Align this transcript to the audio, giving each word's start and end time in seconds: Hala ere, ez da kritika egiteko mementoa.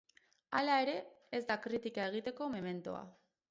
Hala 0.59 0.77
ere, 0.85 0.95
ez 1.41 1.43
da 1.53 1.59
kritika 1.67 2.09
egiteko 2.13 2.51
mementoa. 2.57 3.07